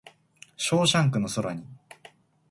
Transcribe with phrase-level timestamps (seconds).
[0.57, 1.63] ショーシャンクの空に